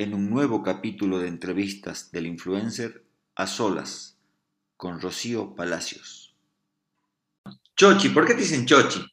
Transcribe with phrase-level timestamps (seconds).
[0.00, 4.18] en un nuevo capítulo de entrevistas del influencer a solas
[4.78, 6.34] con Rocío Palacios.
[7.76, 9.04] Chochi, ¿por qué te dicen Chochi?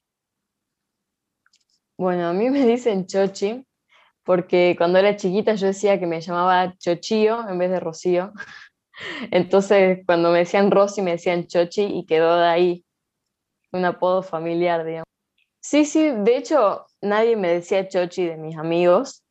[1.98, 3.66] Bueno, a mí me dicen Chochi
[4.24, 8.32] porque cuando era chiquita yo decía que me llamaba Chochío en vez de Rocío.
[9.32, 12.86] Entonces, cuando me decían Rosy, me decían Chochi y quedó de ahí
[13.74, 15.08] un apodo familiar, digamos.
[15.60, 19.26] Sí, sí, de hecho, nadie me decía Chochi de mis amigos.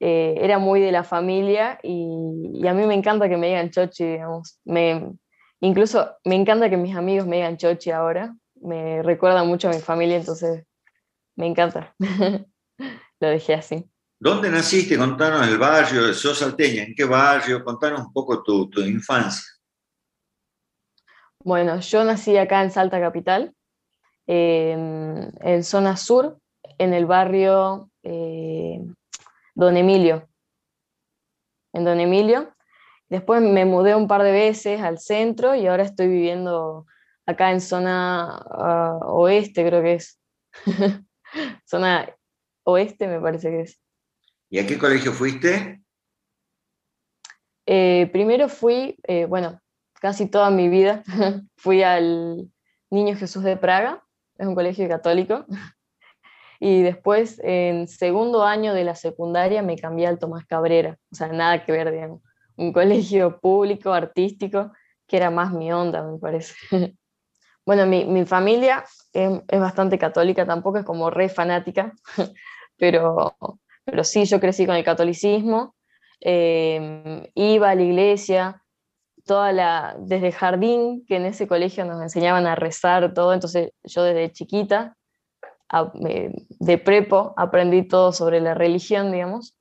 [0.00, 4.04] Eh, era muy de la familia y, a mí me encanta que me digan Chochi,
[4.04, 4.60] digamos.
[4.64, 5.12] Me,
[5.60, 8.34] incluso me encanta que mis amigos me digan Chochi ahora.
[8.60, 10.64] Me recuerda mucho a mi familia, entonces
[11.36, 11.94] me encanta.
[13.20, 13.90] Lo dejé así.
[14.20, 14.96] ¿Dónde naciste?
[14.96, 17.64] Contanos el barrio, sos salteña, ¿en qué barrio?
[17.64, 19.44] Contanos un poco tu, tu infancia.
[21.44, 23.54] Bueno, yo nací acá en Salta Capital,
[24.26, 26.38] en zona sur,
[26.78, 28.80] en el barrio eh,
[29.58, 30.28] Don Emilio.
[31.72, 32.54] En Don Emilio.
[33.08, 36.86] Después me mudé un par de veces al centro y ahora estoy viviendo
[37.26, 40.20] acá en zona ah, oeste, creo que es.
[41.64, 42.08] zona
[42.62, 43.80] oeste me parece que es.
[44.48, 45.82] ¿Y a qué colegio fuiste?
[47.66, 49.60] Eh, primero fui, eh, bueno,
[49.94, 51.02] casi toda mi vida,
[51.56, 52.48] fui al
[52.90, 54.04] Niño Jesús de Praga,
[54.36, 55.46] es un colegio católico.
[56.60, 61.28] Y después, en segundo año de la secundaria, me cambié al Tomás Cabrera, o sea,
[61.28, 62.20] nada que ver, digamos.
[62.56, 64.72] Un colegio público, artístico,
[65.06, 66.54] que era más mi onda, me parece.
[67.64, 68.82] Bueno, mi, mi familia
[69.12, 71.92] es, es, bastante católica, tampoco es como re fanática,
[72.78, 73.36] pero,
[73.84, 75.74] pero sí, yo crecí con el catolicismo,
[76.22, 78.62] eh, iba a la iglesia,
[79.26, 84.02] toda la, desde jardín, que en ese colegio nos enseñaban a rezar todo, entonces yo
[84.02, 84.96] desde chiquita,
[85.70, 89.54] de prepo, aprendí todo sobre la religión, digamos,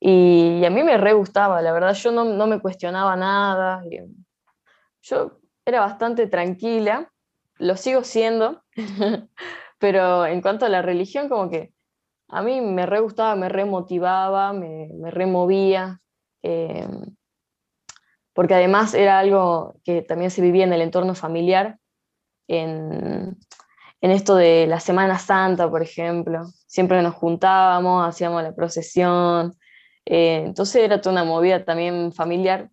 [0.00, 3.82] y, a mí me re gustaba, la verdad, yo no, no me cuestionaba nada,
[5.02, 7.10] yo era bastante tranquila,
[7.58, 8.62] lo sigo siendo,
[9.78, 11.72] pero en cuanto a la religión, como que
[12.28, 16.00] a mí me re gustaba, me re motivaba, me, me removía.
[16.42, 16.86] Eh,
[18.34, 21.78] porque además era algo que también se vivía en el entorno familiar,
[22.46, 23.36] en,
[24.00, 26.46] esto de la Semana Santa, por ejemplo.
[26.66, 29.54] Siempre nos juntábamos, hacíamos la procesión,
[30.04, 32.70] eh, entonces era toda una movida también familiar.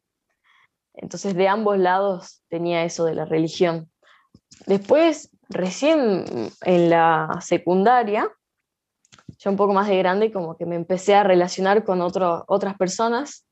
[0.94, 3.90] Entonces de ambos lados tenía eso de la religión.
[4.68, 8.30] Después, recién en la secundaria,
[9.38, 13.46] ya un poco más de grande, como que me empecé a relacionar con otras personas,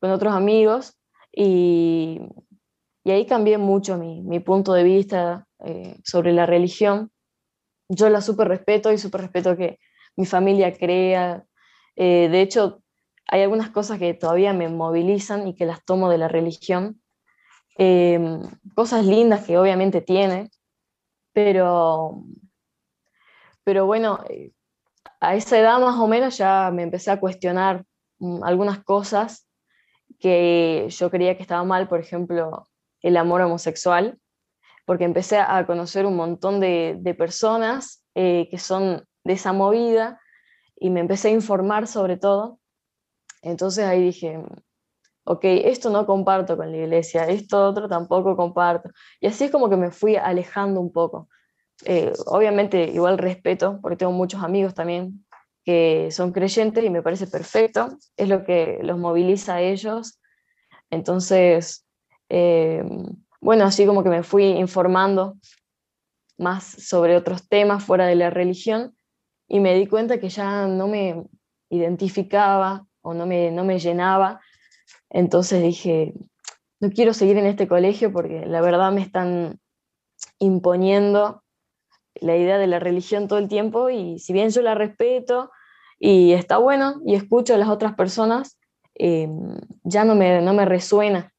[0.00, 0.98] con otros amigos,
[1.32, 2.20] y,
[3.04, 7.10] ahí cambié mucho mi, punto de vista eh, sobre la religión.
[7.88, 9.78] Yo la súper respeto y súper respeto que
[10.16, 11.44] mi familia crea.
[11.96, 12.82] Eh, de hecho,
[13.26, 17.00] hay algunas cosas que todavía me movilizan y que las tomo de la religión.
[17.78, 18.20] Eh,
[18.74, 20.50] cosas lindas que obviamente tiene,
[21.32, 22.22] pero,
[23.64, 24.20] pero bueno,
[25.20, 27.84] a esa edad más o menos ya me empecé a cuestionar
[28.18, 29.48] mm, algunas cosas
[30.20, 32.68] que yo creía que estaba mal, por ejemplo,
[33.00, 34.18] el amor homosexual,
[34.84, 40.20] porque empecé a conocer un montón de, personas eh, que son de esa movida
[40.76, 42.58] y me empecé a informar sobre todo.
[43.42, 44.42] Entonces ahí dije,
[45.24, 48.90] ok, esto no comparto con la iglesia, esto otro tampoco comparto.
[49.20, 51.28] Y así es como que me fui alejando un poco.
[51.84, 55.24] Eh, obviamente igual respeto, porque tengo muchos amigos también
[55.64, 60.20] que son creyentes y me parece perfecto, es lo que los moviliza a ellos.
[60.90, 61.86] Entonces,
[62.28, 62.84] eh,
[63.44, 65.36] bueno, así como que me fui informando
[66.38, 68.96] más sobre otros temas fuera de la religión
[69.46, 71.26] y me di cuenta que ya no me
[71.68, 74.40] identificaba o no me, no me llenaba.
[75.10, 76.14] Entonces dije,
[76.80, 79.60] no quiero seguir en este colegio porque la verdad me están
[80.38, 81.44] imponiendo
[82.14, 85.50] la idea de la religión todo el tiempo y si bien yo la respeto
[85.98, 88.58] y está bueno y escucho a las otras personas,
[88.94, 89.28] eh,
[89.82, 91.33] ya no me, no me resuena.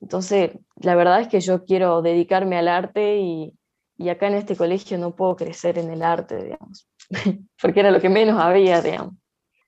[0.00, 3.58] Entonces, la verdad es que yo quiero dedicarme al arte y,
[3.96, 6.88] y acá en este colegio no puedo crecer en el arte, digamos,
[7.60, 9.14] porque era lo que menos había, digamos.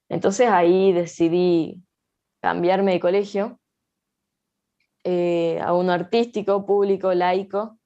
[0.09, 1.83] Entonces ahí decidí
[2.41, 3.61] cambiarme de colegio
[5.05, 7.81] eh, a uno artístico, público, laico,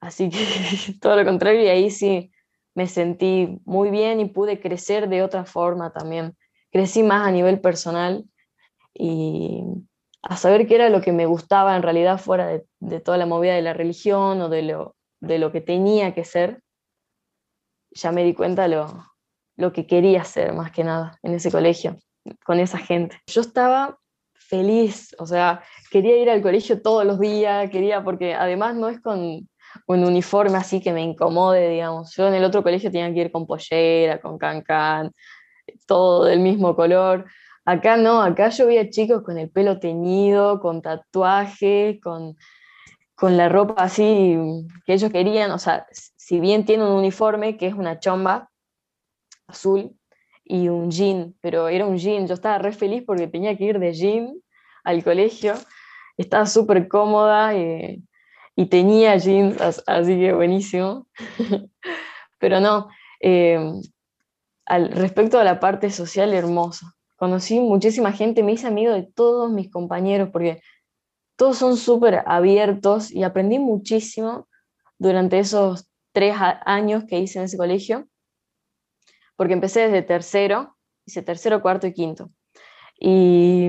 [0.00, 0.38] Así que
[1.00, 2.32] todo lo contrario, y ahí sí
[2.74, 6.36] me sentí muy bien y pude crecer de otra forma también.
[6.72, 8.24] Crecí más a nivel personal
[8.94, 9.62] y
[10.22, 12.46] a saber qué era lo que me gustaba en realidad fuera
[12.80, 16.24] de, toda la movida de la religión o de lo, de lo que tenía que
[16.24, 16.62] ser.
[17.92, 19.06] Ya me di cuenta lo,
[19.56, 21.96] lo que quería ser más que nada en ese colegio.
[22.44, 23.18] con esa gente.
[23.26, 23.98] Yo estaba
[24.34, 29.00] feliz, o sea, quería ir al colegio todos los días, quería, porque además no es
[29.00, 29.48] con
[29.86, 32.14] un uniforme así que me incomode, digamos.
[32.16, 35.12] Yo en el otro colegio tenía que ir con pollera, con cancán,
[35.86, 37.26] todo del mismo color.
[37.64, 42.36] Acá no, acá yo veía chicos con el pelo teñido, con tatuajes, con,
[43.14, 44.36] con la ropa así
[44.86, 48.50] que ellos querían, o sea, si bien tiene un uniforme que es una chomba
[49.46, 49.94] azul
[50.44, 53.78] y un jean, pero era un jean, yo estaba re feliz porque tenía que ir
[53.78, 54.32] de jean
[54.84, 55.54] al colegio,
[56.16, 58.00] estaba súper cómoda eh,
[58.56, 61.06] y tenía jeans, así que buenísimo.
[62.38, 62.88] pero no,
[63.20, 63.60] eh,
[64.66, 66.94] al, respecto a la parte social, hermosa.
[67.20, 70.62] Conocí muchísima gente, me hice amigo de todos mis compañeros porque
[71.36, 74.48] todos son súper abiertos y aprendí muchísimo
[74.98, 76.34] durante esos tres
[76.64, 78.08] años que hice en ese colegio,
[79.36, 82.30] porque empecé desde tercero, hice tercero, cuarto y quinto,
[82.98, 83.66] y,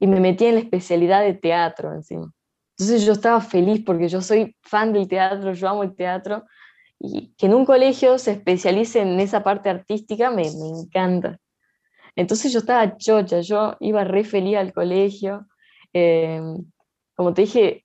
[0.00, 2.32] y me metí en la especialidad de teatro encima.
[2.76, 6.44] Entonces yo estaba feliz porque yo soy fan del teatro, yo amo el teatro,
[6.98, 11.38] y que en un colegio se especialice en esa parte artística me, me encanta.
[12.16, 15.46] Entonces yo estaba chocha, yo iba re feliz al colegio.
[15.92, 16.40] Eh,
[17.14, 17.84] como te dije,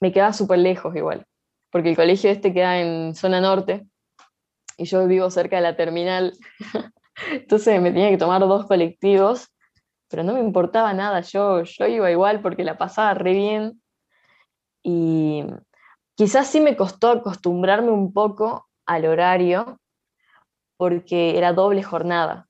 [0.00, 1.26] me quedaba súper lejos igual,
[1.70, 3.86] porque el colegio este queda en zona norte
[4.76, 6.32] y yo vivo cerca de la terminal.
[7.32, 9.48] Entonces me tenía que tomar dos colectivos,
[10.08, 13.82] pero no me importaba nada, yo, yo iba igual porque la pasaba re bien.
[14.82, 15.44] Y
[16.14, 19.80] quizás sí me costó acostumbrarme un poco al horario,
[20.78, 22.47] porque era doble jornada.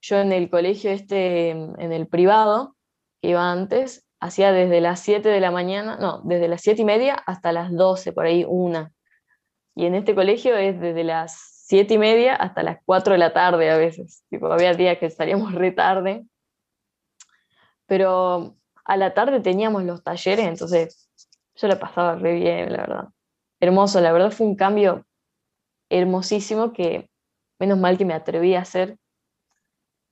[0.00, 2.76] Yo en el colegio este, en el privado,
[3.20, 6.84] que iba antes, hacía desde las 7 de la mañana, no, desde las 7 y
[6.84, 8.92] media hasta las 12, por ahí una.
[9.74, 13.32] Y en este colegio es desde las 7 y media hasta las 4 de la
[13.32, 14.24] tarde a veces.
[14.28, 16.24] Tipo, había días que salíamos re tarde.
[17.86, 21.08] Pero a la tarde teníamos los talleres, entonces
[21.54, 23.08] yo la pasaba re bien, la verdad.
[23.60, 25.06] Hermoso, la verdad fue un cambio
[25.88, 27.10] hermosísimo que
[27.58, 28.96] menos mal que me atreví a hacer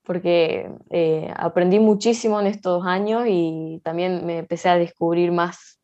[0.08, 5.78] porque eh, aprendí muchísimo en estos años y también me empecé a descubrir más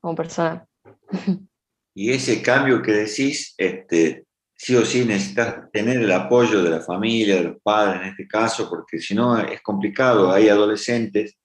[0.00, 0.64] como persona.
[1.94, 4.24] Y ese cambio que decís, este,
[4.54, 8.28] sí o sí necesitas tener el apoyo de la familia, de los padres en este
[8.28, 10.30] caso, porque si no es complicado.
[10.30, 11.36] Hay adolescentes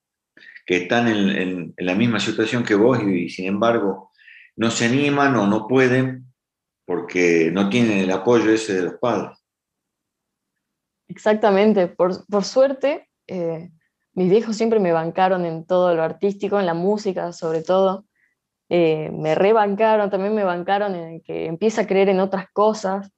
[0.63, 4.11] que están en, en, la misma situación que vos y, y sin embargo
[4.55, 6.31] no se animan o no pueden
[6.85, 9.42] porque no tienen el apoyo ese de los padres.
[11.07, 13.71] Exactamente, por, por suerte, eh,
[14.13, 18.05] mis viejos siempre me bancaron en todo lo artístico, en la música sobre todo.
[18.69, 23.11] Eh, me rebancaron, también me bancaron en que empieza a creer en otras cosas.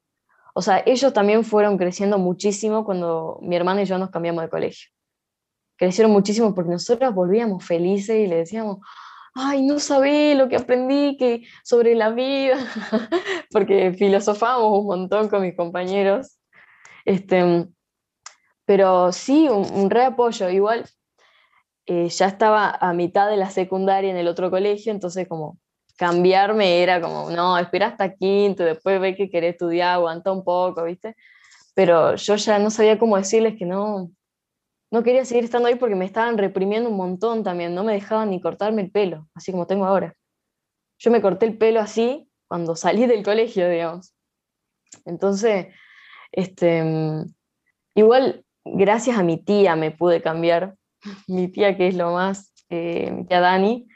[0.54, 4.48] O sea, ellos también fueron creciendo muchísimo cuando mi hermana y yo nos cambiamos de
[4.48, 4.90] colegio.
[5.76, 8.78] Crecieron muchísimo porque nosotros volvíamos felices y le decíamos,
[9.34, 12.56] ay, no sabía lo que aprendí que sobre la vida,
[13.50, 16.38] porque filosofamos un montón con mis compañeros.
[17.04, 17.68] Este,
[18.66, 20.50] pero sí, un, un re apoyo.
[20.50, 20.84] Igual
[21.86, 25.58] eh, ya estaba a mitad de la secundaria en el otro colegio, entonces como
[25.96, 30.84] cambiarme era como, no, espera hasta quinto, después ve que querés estudiar, aguanta un poco,
[30.84, 31.16] ¿viste?
[31.74, 34.10] Pero yo ya no sabía cómo decirles que no,
[34.90, 38.30] no quería seguir estando ahí porque me estaban reprimiendo un montón también, no me dejaban
[38.30, 40.14] ni cortarme el pelo, así como tengo ahora.
[40.98, 44.14] Yo me corté el pelo así cuando salí del colegio, digamos.
[45.04, 45.68] Entonces,
[46.32, 46.82] este,
[47.94, 50.76] igual gracias a mi tía me pude cambiar,
[51.28, 53.86] mi tía que es lo más, eh, mi tía Dani,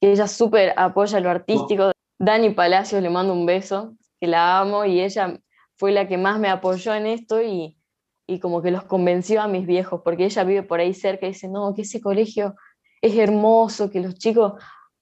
[0.00, 1.92] que ella súper apoya lo artístico.
[2.18, 5.38] Dani Palacios le mando un beso, que la amo y ella
[5.76, 7.78] fue la que más me apoyó en esto y,
[8.26, 11.30] y como que los convenció a mis viejos, porque ella vive por ahí cerca y
[11.30, 12.54] dice, no, que ese colegio
[13.02, 14.54] es hermoso, que los chicos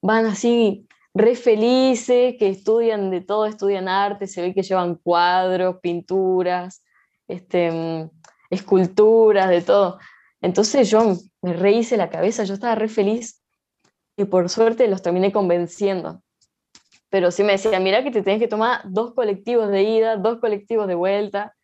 [0.03, 5.77] van así re felices, que estudian de todo, estudian arte, se ve que llevan cuadros,
[5.81, 6.85] pinturas,
[7.29, 8.11] este,
[8.55, 9.99] esculturas, de todo.
[10.41, 13.43] Entonces yo me rehice la cabeza, yo estaba re feliz
[14.17, 16.23] y por suerte los terminé convenciendo.
[17.15, 20.41] Pero sí me decía, mira que te tenés que tomar dos colectivos de ida, dos
[20.41, 21.55] colectivos de vuelta.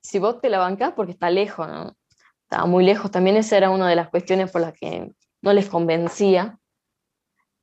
[0.00, 1.96] Si vos te la bancás, porque está lejos, ¿no?
[2.44, 3.10] Estaba muy lejos.
[3.10, 6.58] También esa era una de las cuestiones por las que no les convencía.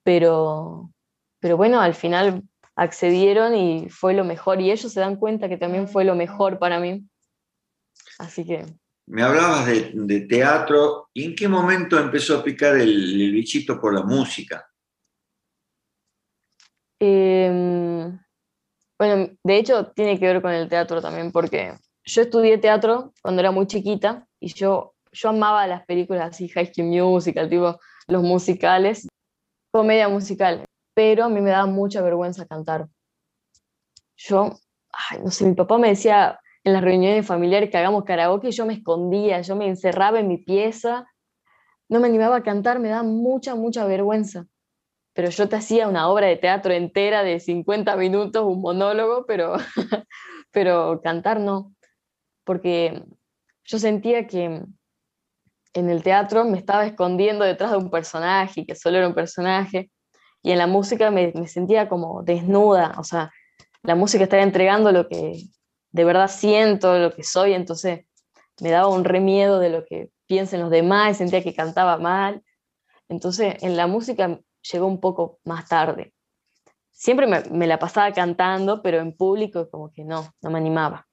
[0.03, 0.91] Pero,
[1.39, 2.43] pero bueno, al final
[2.75, 4.59] accedieron y fue lo mejor.
[4.61, 7.08] Y ellos se dan cuenta que también fue lo mejor para mí.
[8.19, 8.65] Así que...
[9.07, 14.03] Me hablabas de, teatro, ¿y en qué momento empezó a picar el, bichito por la
[14.03, 14.69] música?
[16.99, 18.19] Em,
[18.99, 21.73] bueno, de hecho tiene que ver con el teatro también, porque
[22.03, 26.71] yo estudié teatro cuando era muy chiquita y yo yo amaba las películas así, High
[26.73, 29.07] School Musical, tipo los musicales,
[29.71, 32.87] comedia musical, pero a mí me daba mucha vergüenza cantar.
[34.17, 34.59] Yo,
[34.91, 38.65] ay, no sé, mi papá me decía en las reuniones familiares que hagamos karaoke, yo
[38.65, 41.05] me escondía, yo me encerraba en mi pieza,
[41.89, 44.45] no me animaba a cantar, me daba mucha, mucha vergüenza.
[45.13, 49.55] Pero yo te hacía una obra de teatro entera de 50 minutos, un monólogo, pero,
[50.51, 51.73] pero cantar no,
[52.45, 53.03] porque
[53.65, 54.63] yo sentía que
[55.73, 59.91] en el teatro me estaba escondiendo detrás de un personaje, que solo era un personaje,
[60.41, 63.31] y en la música me, sentía como desnuda, o sea,
[63.83, 65.43] la música estaba entregando lo que
[65.91, 68.05] de verdad siento, lo que soy, entonces
[68.61, 72.43] me daba un remiedo de lo que piensen los demás, sentía que cantaba mal.
[73.07, 74.39] Entonces en la música
[74.71, 76.13] llegó un poco más tarde.
[76.91, 81.07] Siempre me, la pasaba cantando, pero en público como que no, no me animaba.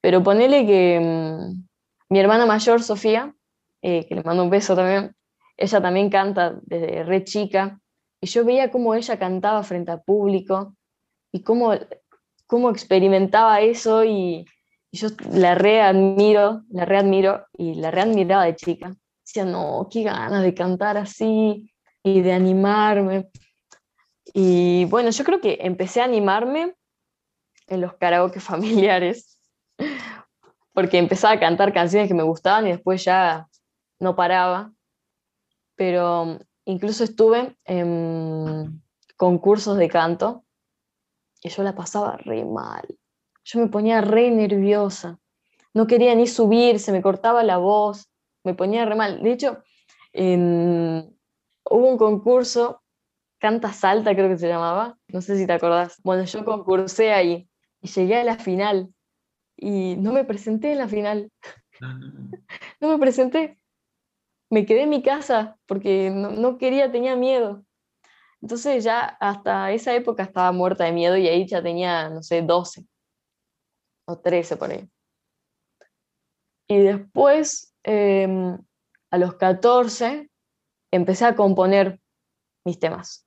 [0.00, 1.68] Pero ponele que mm,
[2.10, 3.34] mi hermana mayor, Sofía,
[3.82, 5.14] eh, que le mando un beso también,
[5.56, 7.80] ella también canta desde re chica,
[8.20, 10.74] y yo veía cómo ella cantaba frente al público
[11.32, 11.72] y cómo,
[12.48, 14.46] cómo experimentaba eso y,
[14.90, 18.96] yo la readmiro, la readmiro y la readmiraba de chica.
[19.24, 21.70] Decía, no, qué ganas de cantar así
[22.02, 23.28] y de animarme.
[24.32, 26.74] Y bueno, yo creo que empecé a animarme
[27.66, 29.38] en los karaoke familiares,
[30.72, 33.46] porque empezaba a cantar canciones que me gustaban y después ya
[34.00, 34.72] no paraba.
[35.76, 38.82] Pero incluso estuve en
[39.18, 40.44] concursos de canto
[41.42, 42.98] y yo la pasaba re mal.
[43.44, 45.18] Yo me ponía re nerviosa.
[45.74, 48.08] No quería ni subir, se me cortaba la voz,
[48.44, 49.22] me ponía re mal.
[49.22, 49.62] De hecho,
[50.12, 52.82] hubo un concurso,
[53.38, 56.00] Canta Salta creo que se llamaba, no sé si te acordás.
[56.02, 57.48] Bueno, yo concursé ahí
[57.80, 58.92] y llegué a la final
[59.56, 61.30] y no me presenté en la final.
[62.80, 63.58] no me presenté.
[64.50, 67.64] Me quedé en mi casa porque no, quería, tenía miedo.
[68.40, 72.42] Entonces ya hasta esa época estaba muerta de miedo y ahí ya tenía, no sé,
[72.42, 72.84] 12
[74.06, 74.88] o 13 por ahí.
[76.68, 78.58] Y después, em,
[79.10, 80.30] a los 14,
[80.92, 82.00] empecé a componer
[82.64, 83.26] mis temas.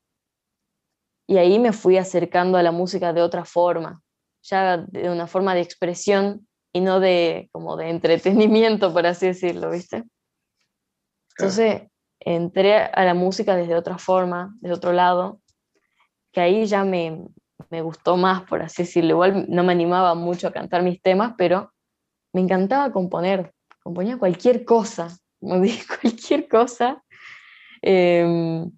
[1.28, 4.02] Y ahí me fui acercando a la música de otra forma
[4.44, 9.70] ya de una forma de expresión y no de como de entretenimiento, por así decirlo,
[9.72, 10.04] ¿viste?
[11.38, 11.84] Entonces
[12.24, 15.42] entré a la música desde otra forma, desde otro lado,
[16.32, 17.26] que ahí ya me,
[17.70, 19.12] me gustó más, por así decirlo.
[19.12, 21.74] Igual no me animaba mucho a cantar mis temas, pero
[22.34, 27.04] me encantaba componer, componía cualquier cosa, cualquier cosa.
[27.82, 28.72] Em,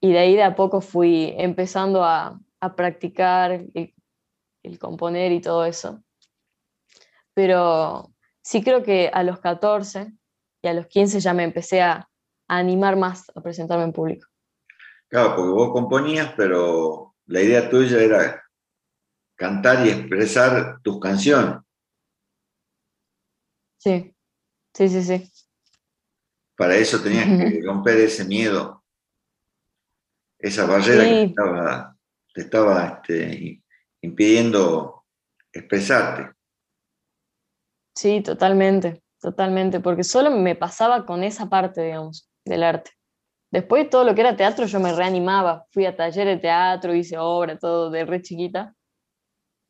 [0.00, 3.64] y de ahí de a poco fui empezando a, a practicar
[4.62, 6.02] el componer y todo eso.
[7.34, 10.12] Pero sí creo que a los 14
[10.64, 12.08] y a los 15 ya me empecé a,
[12.46, 14.28] animar más a presentarme en público.
[15.08, 18.44] Claro, porque vos componías, pero la idea tuya era
[19.34, 21.56] cantar y expresar tus canciones.
[23.78, 24.14] Sí,
[24.74, 25.32] sí, sí, sí.
[26.54, 28.84] Para eso tenías que romper ese miedo,
[30.38, 31.96] esa barrera que estaba,
[32.34, 33.62] te estaba este,
[34.02, 35.04] impidiendo
[35.50, 36.34] expresarte.
[37.94, 42.90] Sí, totalmente, totalmente, porque solo me pasaba con esa parte, digamos, del arte.
[43.50, 47.16] Después todo lo que era teatro yo me reanimaba, fui a taller de teatro, hice
[47.16, 48.74] obra, todo de re chiquita,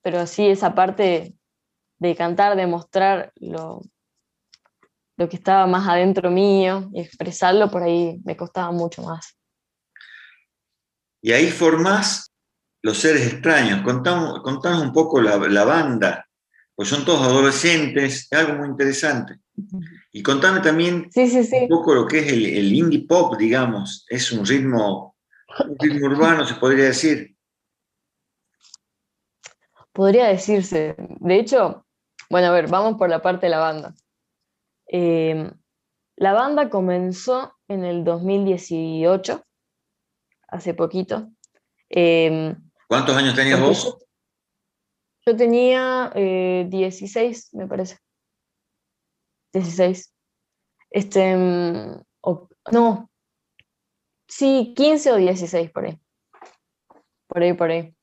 [0.02, 1.36] pero así esa parte
[1.98, 3.80] de cantar, de mostrar lo,
[5.16, 9.38] lo que estaba más adentro mío y expresarlo por ahí me costaba mucho más.
[11.22, 12.34] Y ahí formás
[12.82, 13.82] los seres extraños.
[13.82, 16.26] Contanos, un poco la, banda,
[16.74, 19.38] pues son todos adolescentes, es algo muy interesante.
[20.12, 25.16] Y contame también un poco lo que es el, indie pop, digamos, es un ritmo,
[25.60, 27.36] un ritmo urbano, se podría decir.
[29.92, 30.96] Podría decirse.
[30.98, 31.86] De hecho,
[32.28, 33.94] bueno, a ver, vamos por la parte de la banda.
[34.88, 35.50] Eh,
[36.16, 39.44] la banda comenzó en el 2018,
[40.48, 41.28] hace poquito.
[41.90, 42.56] Eh,
[42.88, 43.98] ¿Cuántos años tenías vos?
[45.26, 47.98] Yo tenía 16, eh, me parece.
[49.52, 50.14] 16.
[50.90, 52.02] Este, mm,
[52.72, 53.10] no,
[54.28, 55.98] sí, 15 o 16 por ahí.
[57.26, 57.94] Por ahí, por ahí.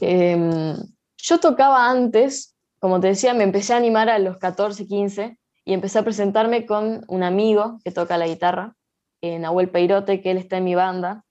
[0.00, 0.76] Em,
[1.16, 5.72] yo tocaba antes, como te decía, me empecé a animar a los 14, 15 y
[5.72, 8.76] empecé a presentarme con un amigo que toca la guitarra,
[9.22, 11.24] eh, Nahuel Peirote, que él está en mi banda,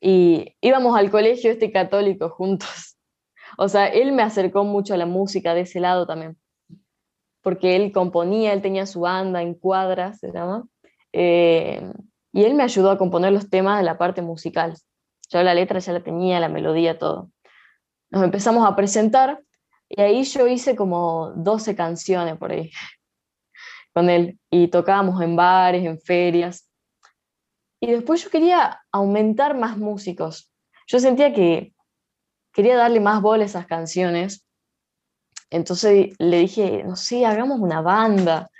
[0.00, 2.87] y íbamos al colegio este católico juntos.
[3.60, 6.38] O sea, él me acercó mucho a la música de ese lado también.
[7.42, 10.66] porque él componía, él tenía su banda en cuadras, se llama,
[11.12, 11.92] eh,
[12.32, 14.74] y él me ayudó a componer los temas de la parte musical.
[15.30, 17.30] Yo la letra ya la tenía, la melodía, todo.
[18.10, 19.42] Nos empezamos a presentar
[19.88, 22.70] y ahí yo hice como 12 canciones por ahí
[23.94, 26.70] con él y tocábamos en bares, en ferias.
[27.80, 30.52] Y después yo quería aumentar más músicos.
[30.86, 31.72] Yo sentía que
[32.52, 34.44] quería darle más bola a esas canciones.
[35.50, 38.50] Entonces le dije, no sé, hagamos una banda,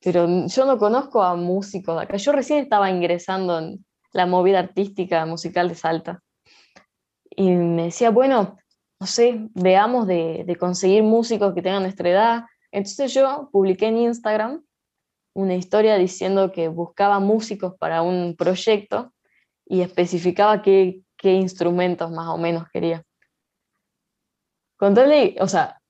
[0.00, 2.16] pero yo no conozco a músicos acá.
[2.16, 6.22] Yo recién estaba ingresando en la movida artística musical de Salta.
[7.30, 8.56] Y me decía, bueno,
[9.00, 12.44] no sé, veamos de, de conseguir músicos que tengan nuestra edad.
[12.70, 14.62] Entonces yo publiqué en Instagram
[15.34, 19.12] una historia diciendo que buscaba músicos para un proyecto
[19.66, 23.02] y especificaba qué, qué instrumentos más o menos quería.
[24.76, 25.80] Contarle, o sea,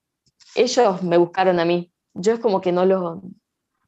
[0.54, 1.92] ellos me buscaron a mí.
[2.14, 3.22] Yo es como que no lo,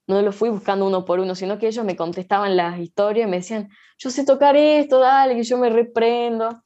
[0.07, 3.37] no lo fui buscando uno por uno, sino que ellos me contestaban las historias me
[3.37, 6.63] decían, yo sé tocar esto, dale, que yo me reprendo.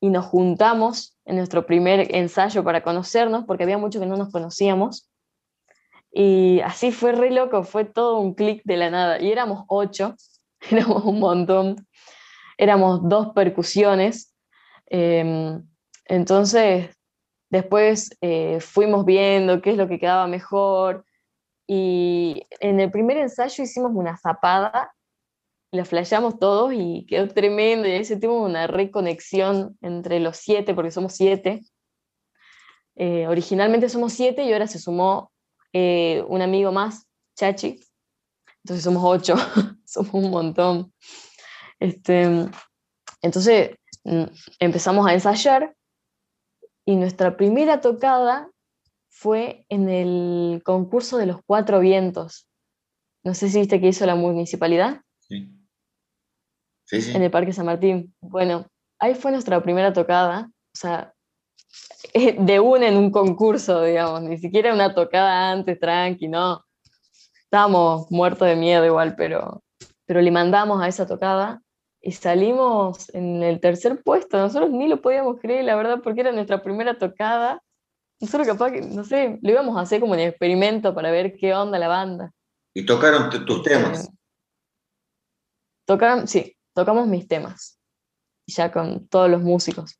[0.00, 4.30] Y nos juntamos en nuestro primer ensayo para conocernos, porque había mucho que no nos
[4.30, 5.10] conocíamos.
[6.10, 9.20] Y así fue re loco, fue todo un clic de la nada.
[9.20, 10.14] Y éramos ocho,
[10.70, 11.86] éramos un montón.
[12.56, 14.34] Éramos dos percusiones.
[14.86, 15.62] Em,
[16.04, 16.90] entonces,
[17.54, 21.06] después eh, fuimos viendo qué es lo que quedaba mejor.
[21.68, 24.92] Y en el primer ensayo hicimos una zapada,
[25.70, 27.86] la flasheamos todos y quedó tremendo.
[27.86, 31.62] Y ahí sentimos una reconexión entre los siete, porque somos siete.
[32.96, 35.30] Eh, originalmente somos siete y ahora se sumó
[35.72, 37.06] eh, un amigo más,
[37.36, 37.80] Chachi.
[38.64, 39.36] Entonces somos ocho,
[39.84, 40.92] somos un montón.
[41.78, 42.48] Este,
[43.22, 44.24] entonces mm,
[44.58, 45.72] empezamos a ensayar
[46.84, 48.50] y nuestra primera tocada
[49.08, 52.48] fue en el concurso de los cuatro vientos.
[53.22, 55.00] No sé si viste que hizo la municipalidad.
[55.20, 55.50] Sí.
[56.84, 57.16] Sí, sí.
[57.16, 58.14] En el Parque San Martín.
[58.20, 58.66] Bueno,
[58.98, 60.50] ahí fue nuestra primera tocada.
[60.74, 61.14] O sea,
[62.38, 66.62] de una en un concurso, digamos, ni siquiera una tocada antes, tranqui, no.
[67.44, 69.62] Estábamos muertos de miedo igual, pero,
[70.06, 71.62] pero le mandamos a esa tocada
[72.04, 74.36] y salimos en el tercer puesto.
[74.36, 77.62] Nosotros ni lo podíamos creer, la verdad, porque era nuestra primera tocada.
[78.20, 81.54] Nosotros capaz que, no sé, lo íbamos a hacer como un experimento para ver qué
[81.54, 82.30] onda la banda.
[82.74, 84.10] ¿Y tocaron tus temas?
[85.86, 87.80] Tocaron, sí, tocamos mis temas.
[88.46, 89.98] Ya con todos los músicos.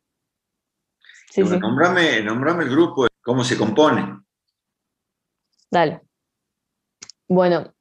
[1.31, 4.19] Sí, Nombrame, el grupo, cómo se compone.
[5.71, 6.01] Dale.
[7.27, 7.73] Bueno,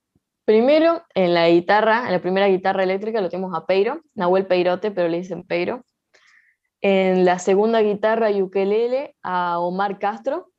[0.45, 4.91] primero en la guitarra, en la primera guitarra eléctrica lo tenemos a Peiro, Nahuel Peirote,
[4.91, 5.85] pero le dicen Peiro.
[6.81, 10.51] En la segunda guitarra y ukelele a Omar Castro.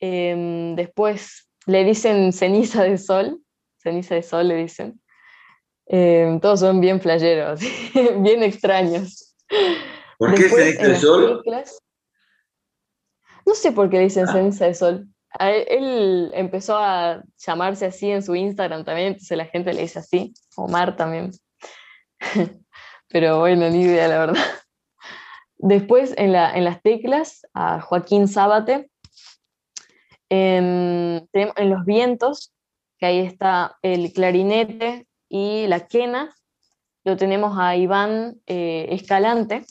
[0.00, 3.40] Em, después le dicen ceniza de sol,
[3.78, 5.00] ceniza de sol le dicen.
[5.86, 7.60] Em, todos son bien flayeros,
[8.18, 9.34] bien extraños.
[10.18, 11.42] ¿Por qué ceniza de sol?
[13.46, 14.32] no sé por qué le dicen ah.
[14.32, 15.13] ceniza de sol.
[15.38, 20.34] Él, empezó a llamarse así en su Instagram también, entonces la gente le dice así.
[20.56, 21.32] Omar también.
[23.08, 24.44] Pero bueno, ni idea, la verdad.
[25.56, 28.90] Después en, las teclas, a Joaquín Zábate.
[30.30, 32.52] En, en los vientos,
[32.98, 36.34] que ahí está el clarinete y la quena,
[37.04, 39.64] lo tenemos a Iván eh, Escalante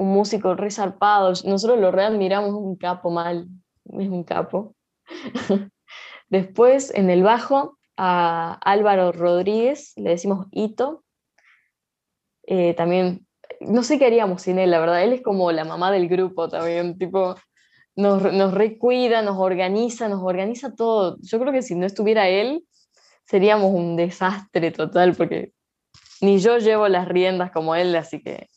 [0.00, 1.28] un músico resarpado.
[1.44, 3.46] Nosotros lo readmiramos, un capo mal,
[3.98, 4.74] es un capo.
[6.28, 11.04] Después, en el bajo, a Álvaro Rodríguez, le decimos Ito.
[12.46, 13.26] Eh, también,
[13.60, 15.02] no sé qué haríamos sin él, la verdad.
[15.02, 17.34] Él es como la mamá del grupo también, tipo,
[17.96, 21.18] nos, nos recuida, nos organiza, nos organiza todo.
[21.20, 22.64] Yo creo que si no estuviera él,
[23.24, 25.52] seríamos un desastre total, porque
[26.20, 28.48] ni yo llevo las riendas como él, así que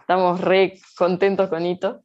[0.00, 2.02] estamos re contentos con Ito.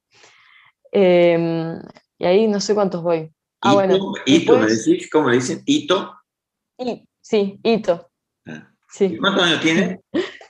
[0.91, 1.79] Em,
[2.17, 3.31] y ahí no sé cuántos voy.
[3.61, 4.13] Ah, bueno.
[4.25, 5.09] Ito, ¿me decís?
[5.09, 5.63] ¿Cómo le dicen?
[5.65, 6.15] ¿Ito?
[7.21, 8.09] sí, Ito.
[8.45, 8.71] Ah.
[8.89, 9.17] Sí.
[9.17, 10.01] ¿Cuántos años tiene?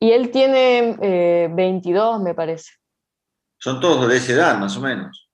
[0.00, 2.72] Y él tiene 22, eh, me parece.
[3.58, 5.30] Son todos de esa edad, más o menos.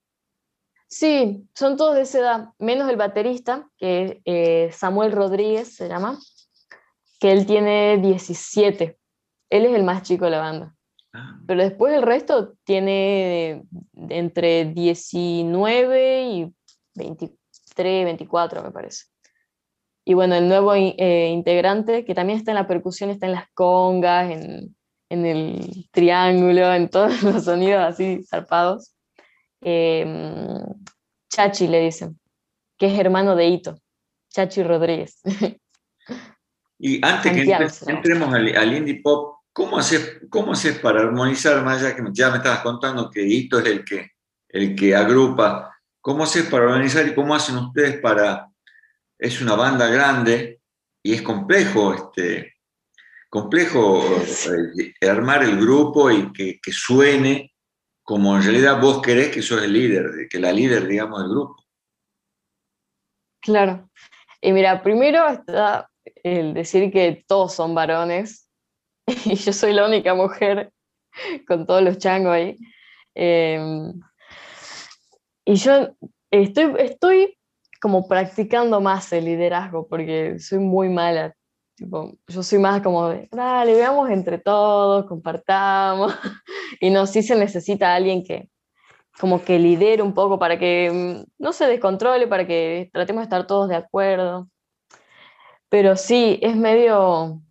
[0.87, 5.89] Sí, son todos de esa edad, menos el baterista, que es eh, Samuel Rodríguez se
[5.89, 6.17] llama,
[7.19, 8.97] que él tiene 17.
[9.49, 10.75] Él es el más chico de la banda.
[11.13, 11.39] Ah.
[11.45, 13.63] Pero después el resto tiene
[14.09, 16.53] entre 19 y
[16.95, 19.05] 23, 24, me parece.
[20.05, 23.49] Y bueno, el nuevo eh, integrante, que también está en la percusión, está en las
[23.53, 24.75] congas, en,
[25.09, 28.95] el triángulo, en todos los sonidos así zarpados.
[29.61, 30.63] Em,
[31.29, 32.19] Chachi le dicen,
[32.77, 33.77] que es hermano de Ito,
[34.29, 35.21] Chachi Rodríguez.
[36.83, 42.03] Y antes que entremos al, indie pop, ¿cómo haces, ¿cómo haces para armonizar, más que
[42.11, 44.11] ya me estabas contando que Ito es el que,
[44.49, 48.47] el que agrupa, ¿cómo haces para organizar y cómo hacen ustedes para,
[49.17, 50.61] es una banda grande
[51.03, 52.55] y es complejo, este,
[53.29, 57.53] complejo eh, armar el grupo y que, que suene
[58.03, 61.63] como en realidad vos querés que sos el líder, que la líder, digamos, del grupo.
[63.41, 63.89] Claro.
[64.41, 65.89] Y mira, primero está
[66.23, 68.50] el decir que todos son varones
[69.25, 70.71] y yo soy la única mujer
[71.47, 72.57] con todos los changos ahí.
[73.15, 73.93] Em,
[75.45, 75.89] y yo
[76.29, 77.37] estoy, estoy
[77.81, 81.35] como practicando más el liderazgo porque soy muy mala.
[81.75, 86.13] Tipo, yo soy más como de, dale, veamos entre todos, compartamos.
[86.79, 88.49] Y no, sí se necesita alguien que
[89.19, 93.25] como que lidere un poco para que mm, no se descontrole, para que tratemos de
[93.25, 94.49] estar todos de acuerdo.
[95.69, 97.41] Pero sí, es medio,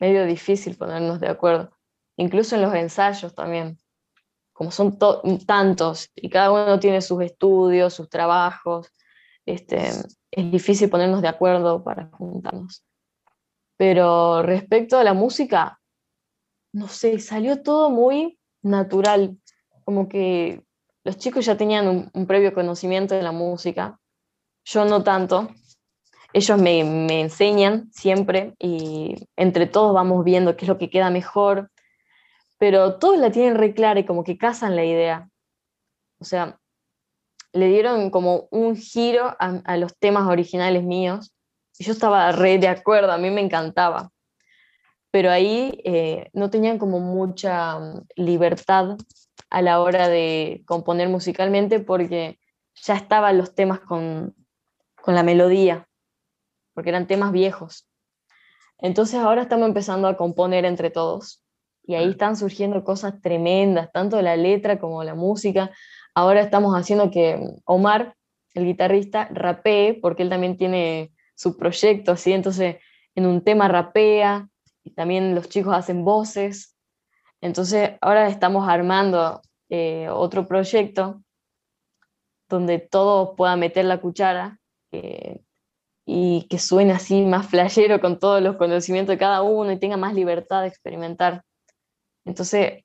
[0.00, 1.70] medio difícil ponernos de acuerdo,
[2.16, 3.78] incluso en los ensayos también,
[4.52, 4.98] como son
[5.46, 8.92] tantos y cada uno tiene sus estudios, sus trabajos,
[9.46, 9.90] este,
[10.30, 12.84] es difícil ponernos de acuerdo para juntarnos.
[13.76, 15.80] Pero respecto a la música,
[16.72, 19.36] no sé, salió todo muy natural,
[19.84, 20.62] como que
[21.02, 23.98] los chicos ya tenían un, un previo conocimiento de la música,
[24.64, 25.50] yo no tanto,
[26.34, 26.80] ellos me,
[27.20, 31.70] enseñan siempre y entre todos vamos viendo qué es lo que queda mejor,
[32.58, 35.30] pero todos la tienen re clara y como que casan la idea.
[36.18, 36.58] O sea,
[37.52, 41.32] le dieron como un giro a, los temas originales míos
[41.78, 44.10] y yo estaba re de acuerdo, a mí me encantaba.
[45.12, 48.96] Pero ahí eh, no tenían como mucha mm, libertad
[49.50, 52.40] a la hora de componer musicalmente porque
[52.74, 54.34] ya estaban los temas con,
[55.00, 55.86] con la melodía
[56.74, 57.88] porque eran temas viejos.
[58.78, 61.42] Entonces ahora estamos empezando a componer entre todos
[61.86, 65.70] y ahí están surgiendo cosas tremendas, tanto la letra como la música.
[66.14, 68.16] Ahora estamos haciendo que Omar,
[68.54, 72.76] el guitarrista, rapee, porque él también tiene su proyecto, así, entonces
[73.14, 74.48] en un tema rapea
[74.82, 76.76] y también los chicos hacen voces.
[77.40, 81.22] Entonces ahora estamos armando eh, otro proyecto
[82.48, 84.58] donde todos puedan meter la cuchara,
[86.06, 89.96] y que suene así más flashero con todos los conocimientos de cada uno y tenga
[89.96, 91.42] más libertad de experimentar.
[92.24, 92.84] Entonces,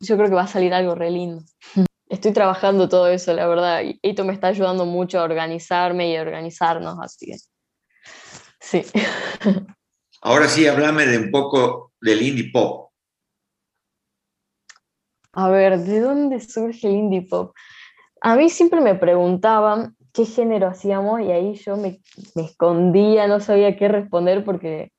[0.00, 1.42] yo creo que va a salir algo re lindo.
[2.08, 6.16] Estoy trabajando todo eso, la verdad, y esto me está ayudando mucho a organizarme y
[6.16, 7.36] a organizarnos, así que
[8.60, 8.84] sí.
[10.22, 12.90] Ahora sí, háblame de un poco del indie pop.
[15.32, 17.54] A ver, ¿de dónde surge el indie pop?
[18.20, 22.00] A mí siempre me preguntaban qué género hacíamos y ahí yo me,
[22.36, 24.92] escondía, no sabía qué responder porque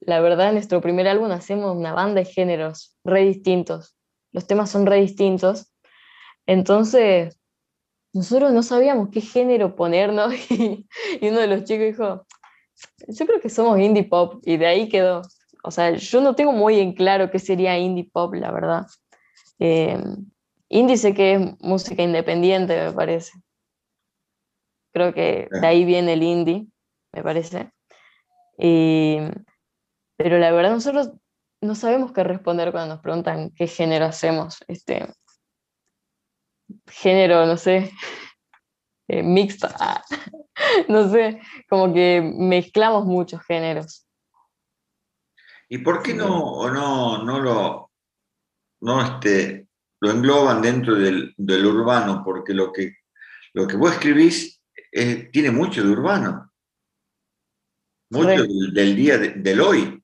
[0.00, 3.96] la verdad en nuestro primer álbum hacemos una banda de géneros re distintos.
[4.32, 5.72] Los temas son re distintos.
[6.46, 7.38] Entonces,
[8.12, 10.86] nosotros no sabíamos qué género ponernos y,
[11.22, 12.26] uno de los chicos dijo,
[13.08, 15.22] yo creo que somos indie pop y de ahí quedó.
[15.62, 18.86] O sea, yo no tengo muy en claro qué sería indie pop, la verdad.
[19.58, 19.98] Eh,
[20.68, 23.32] indie que es música independiente, me parece.
[24.96, 26.66] Creo que de ahí viene el indie,
[27.12, 27.70] me parece.
[28.56, 31.10] pero la verdad nosotros
[31.60, 34.64] no sabemos qué responder cuando nos preguntan qué género hacemos.
[34.68, 35.06] Este,
[36.86, 37.92] género, no sé,
[39.08, 40.02] eh, mixto, ah,
[40.88, 44.06] no sé, como que mezclamos muchos géneros.
[45.68, 47.90] ¿Y por qué no, no, no lo,
[48.80, 49.68] no este,
[50.00, 52.22] lo engloban dentro del, del, urbano?
[52.24, 52.94] Porque lo que,
[53.52, 54.55] lo que vos escribís
[54.90, 56.50] tiene mucho de urbano,
[58.10, 60.02] mucho del, día del hoy.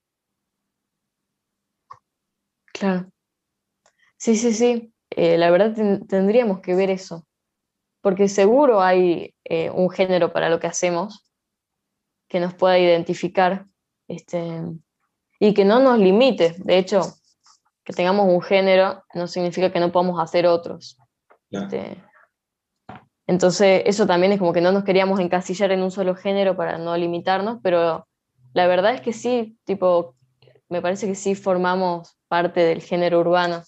[2.73, 3.11] Claro.
[4.16, 4.92] Sí, sí, sí.
[5.11, 5.75] Eh, la verdad
[6.09, 7.27] tendríamos que ver eso,
[8.01, 11.25] porque seguro hay eh, un género para lo que hacemos
[12.29, 13.66] que nos pueda identificar
[14.09, 14.62] este,
[15.38, 16.55] y que no nos limite.
[16.59, 17.03] De hecho,
[17.85, 20.99] que tengamos un género no significa que no podamos hacer otros.
[21.51, 22.03] Este,
[23.33, 26.77] entonces, eso también es como que no nos queríamos encasillar en un solo género para
[26.77, 28.07] no limitarnos, pero
[28.53, 30.18] la verdad es que sí, tipo,
[30.68, 33.64] me parece que sí formamos parte del género urbano.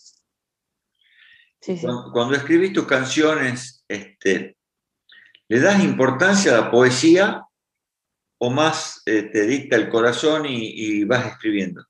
[2.12, 4.59] Cuando, escribís tus canciones, este,
[5.48, 7.46] ¿le das importancia a la poesía
[8.37, 11.83] o más eh, te dicta el corazón y, y vas escribiendo?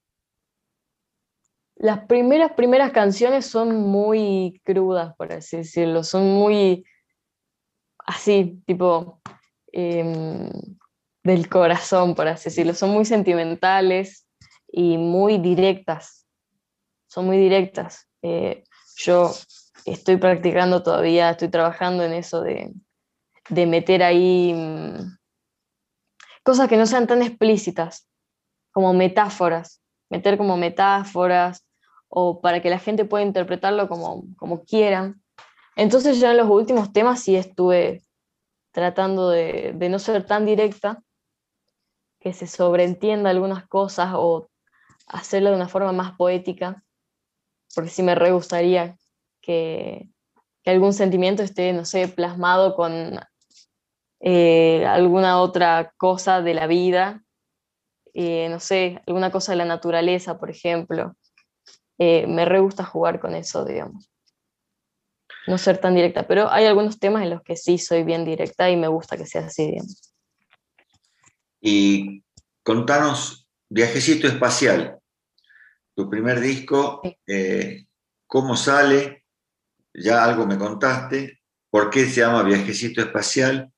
[1.74, 6.84] Las primeras, primeras canciones son muy crudas, por así decirlo, son muy
[8.04, 9.20] así, tipo,
[9.72, 10.50] em,
[11.22, 12.74] del corazón, por así decirlo.
[12.74, 14.26] Son muy sentimentales
[14.70, 16.26] y muy directas.
[17.08, 18.08] Son muy directas.
[18.22, 18.64] Eh,
[18.96, 19.32] yo
[19.84, 22.72] estoy practicando todavía, estoy trabajando en eso de,
[23.48, 25.16] de meter ahí mm,
[26.42, 28.08] cosas que no sean tan explícitas,
[28.72, 31.66] como metáforas, meter como metáforas
[32.08, 35.22] o para que la gente pueda interpretarlo como, como quieran.
[35.76, 38.02] Entonces ya en los últimos temas sí estuve
[38.72, 41.02] tratando de, no ser tan directa,
[42.20, 44.48] que se sobreentienda algunas cosas o
[45.06, 46.82] hacerlo de una forma más poética,
[47.74, 48.96] porque sí me re gustaría
[49.42, 50.08] que,
[50.62, 53.20] que algún sentimiento esté, no sé, plasmado con
[54.20, 57.22] eh, alguna otra cosa de la vida,
[58.14, 61.14] eh, no sé, alguna cosa de la naturaleza, por ejemplo.
[61.98, 64.13] Eh, me re gusta jugar con eso, digamos.
[65.46, 68.70] No ser tan directa, pero hay algunos temas en los que sí soy bien directa
[68.70, 70.14] y me gusta que sea así, digamos.
[71.60, 72.22] Y
[72.62, 74.98] contanos, Viajecito Espacial,
[75.94, 77.02] tu primer disco,
[78.26, 79.24] ¿cómo sale?
[79.92, 83.70] Ya algo me contaste, ¿por qué se llama Viajecito Espacial?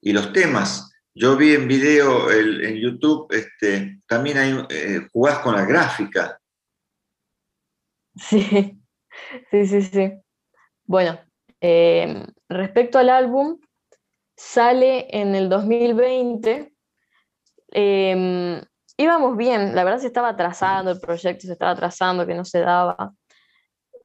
[0.00, 0.92] y los temas.
[1.14, 6.40] Yo vi en video en YouTube, este, también hay, eh, jugás con la gráfica.
[8.14, 8.40] Sí,
[9.50, 10.12] sí, sí, sí.
[10.88, 11.20] Bueno,
[11.60, 13.60] em, respecto al álbum,
[14.34, 16.72] sale en el 2020.
[17.72, 18.62] Em,
[18.96, 22.60] íbamos bien, la verdad se estaba atrasando, el proyecto se estaba atrasando, que no se
[22.60, 23.12] daba.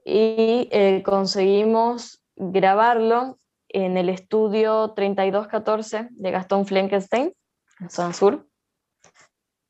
[0.03, 7.33] Y eh, conseguimos grabarlo en el estudio 3214 de Gastón Flenkenstein,
[7.79, 8.45] en Zona Sur.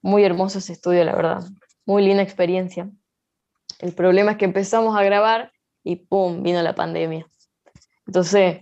[0.01, 1.43] Muy hermoso ese estudio, la verdad.
[1.85, 2.89] Muy linda experiencia.
[3.77, 5.52] El problema es que empezamos a grabar
[5.83, 6.43] y ¡pum!
[6.43, 7.27] vino la pandemia.
[8.07, 8.61] Entonces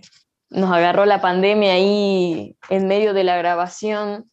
[0.50, 4.30] nos agarró la pandemia ahí en medio de la grabación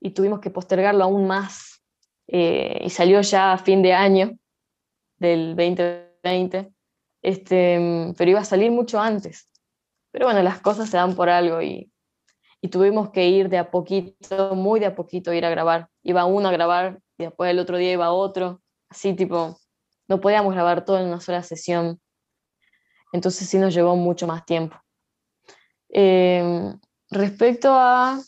[0.00, 1.82] y tuvimos que postergarlo aún más.
[2.28, 4.38] Eh, y salió ya a fin de año
[5.16, 6.70] del 2020,
[7.22, 9.48] este, pero iba a salir mucho antes.
[10.12, 11.90] Pero bueno, las cosas se dan por algo y,
[12.70, 15.88] tuvimos que ir de a poquito, muy de a poquito, ir a grabar.
[16.02, 18.60] Iba uno a grabar y después el otro día iba otro.
[18.90, 19.58] Así tipo,
[20.06, 22.00] no podíamos grabar todo en una sola sesión.
[23.12, 24.76] Entonces sí nos llevó mucho más tiempo.
[25.88, 26.78] Em,
[27.10, 28.20] respecto a...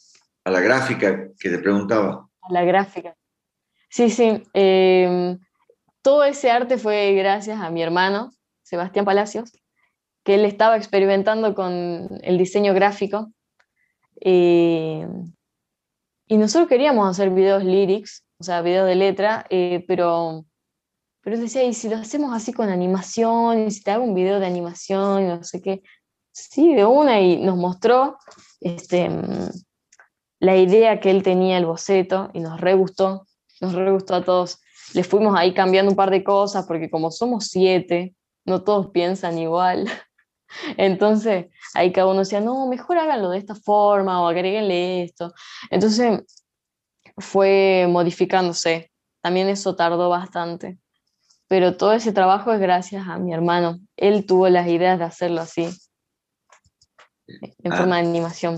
[0.45, 2.29] A la gráfica que te preguntaba.
[2.43, 3.15] A la gráfica.
[3.89, 4.43] Sí, sí.
[4.55, 5.39] Em,
[6.03, 9.53] todo ese arte fue gracias a mi hermano, Sebastián Palacios,
[10.25, 13.33] que él estaba experimentando con el diseño gráfico.
[14.21, 15.07] Eh,
[16.27, 20.45] y nosotros queríamos hacer videos lyrics, o sea, videos de letra, eh, pero,
[21.23, 23.67] pero él decía, ¿y si lo hacemos así con animación?
[23.67, 25.29] ¿Y si te hago un video de animación?
[25.29, 25.83] No sé qué.
[26.33, 28.19] Sí, de una, y nos mostró
[28.61, 29.11] este,
[30.39, 33.27] la idea que él tenía, el boceto, y nos re gustó,
[33.61, 34.61] nos re gustó a todos.
[34.95, 38.15] Le fuimos ahí cambiando un par de cosas, porque como somos siete,
[38.47, 39.89] no todos piensan igual.
[40.79, 45.33] Entonces, ahí cada uno decía, no, mejor háganlo de esta forma o agréguenle esto.
[45.71, 46.23] Entonces,
[47.19, 48.91] fue modificándose.
[49.21, 50.79] También eso tardó bastante.
[51.51, 53.81] Pero todo ese trabajo es gracias a mi hermano.
[53.97, 55.69] Él tuvo las ideas de hacerlo así,
[57.27, 58.09] en forma de ah.
[58.09, 58.57] animación.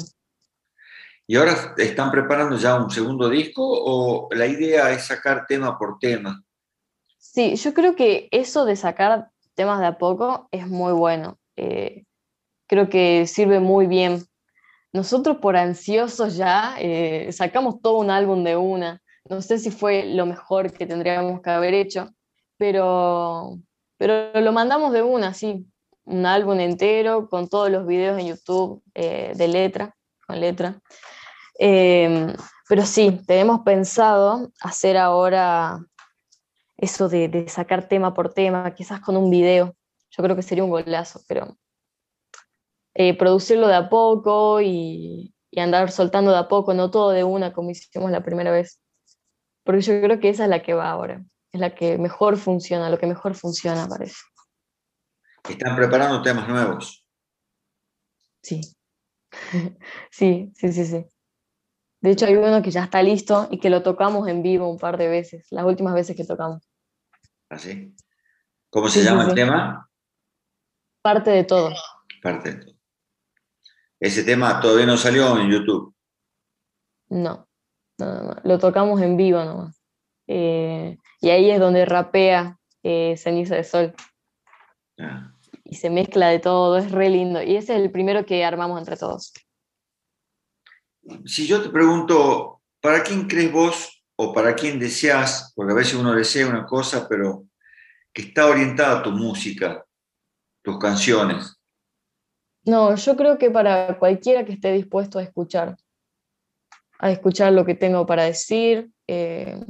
[1.26, 5.98] ¿Y ahora están preparando ya un segundo disco o la idea es sacar tema por
[6.00, 6.44] tema?
[7.16, 11.38] Sí, yo creo que eso de sacar temas de a poco es muy bueno.
[11.56, 12.04] Eh,
[12.66, 14.22] creo que sirve muy bien.
[14.92, 19.00] Nosotros por ansiosos ya eh, sacamos todo un álbum de una.
[19.30, 22.10] No sé si fue lo mejor que tendríamos que haber hecho,
[22.62, 23.58] pero,
[23.98, 25.66] pero lo mandamos de una, sí.
[26.04, 30.80] Un álbum entero con todos los videos en YouTube eh, de letra, con letra.
[31.58, 32.32] Em,
[32.68, 35.80] pero sí, tenemos pensado hacer ahora
[36.76, 39.74] eso de, sacar tema por tema, quizás con un video
[40.12, 41.56] yo creo que sería un golazo, pero
[42.94, 47.52] eh, producirlo de a poco y, andar soltando de a poco, no todo de una
[47.52, 48.80] como hicimos la primera vez.
[49.64, 52.90] Porque yo creo que esa es la que va ahora, es la que mejor funciona,
[52.90, 54.16] lo que mejor funciona, parece.
[55.48, 57.04] ¿Están preparando temas nuevos?
[58.42, 58.60] Sí.
[60.10, 61.06] sí, sí, sí, sí.
[62.00, 64.78] De hecho, hay uno que ya está listo y que lo tocamos en vivo un
[64.78, 66.68] par de veces, las últimas veces que tocamos.
[67.48, 67.94] ¿Así?
[67.94, 68.02] ¿Ah,
[68.70, 69.88] ¿Cómo se llama el tema?
[71.02, 71.72] Parte de todo.
[72.22, 72.74] Parte de todo.
[74.00, 75.94] Ese tema todavía no salió en YouTube.
[77.10, 77.46] No,
[77.98, 79.81] no, no, lo tocamos en vivo nomás.
[80.34, 83.94] Eh, y ahí es donde rapea eh, Ceniza de Sol.
[84.98, 85.30] Ah.
[85.62, 87.42] Y se mezcla de todo, es re lindo.
[87.42, 89.34] Y ese es el primero que armamos entre todos.
[91.26, 95.52] si yo te pregunto, ¿para quién crees vos o para quién deseas?
[95.54, 97.44] Porque a veces uno desea una cosa, pero
[98.14, 99.84] que está orientada a tu música,
[100.62, 101.60] tus canciones.
[102.64, 105.76] No, yo creo que para cualquiera que esté dispuesto a escuchar,
[106.98, 109.60] a escuchar lo que tengo para decir, eh,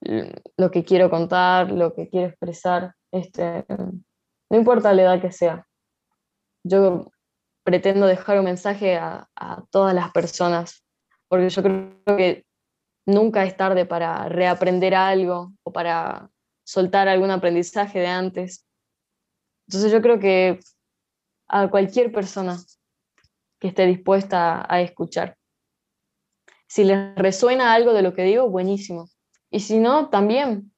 [0.00, 5.66] lo que quiero contar, lo que quiero expresar, este, no importa la edad que sea.
[6.64, 7.10] Yo
[7.64, 9.28] pretendo dejar un mensaje a,
[9.70, 10.84] todas las personas,
[11.28, 12.46] porque yo creo que
[13.06, 16.30] nunca es tarde para reaprender algo o para
[16.64, 18.66] soltar algún aprendizaje de antes.
[19.66, 20.60] Entonces yo creo que
[21.48, 22.56] a cualquier persona
[23.58, 25.36] que esté dispuesta a, escuchar.
[26.66, 29.08] Si les resuena algo de lo que digo, buenísimo.
[29.50, 30.72] Y si no, también